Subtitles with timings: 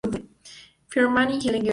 [0.87, 1.69] Freeman y Ellen Geer.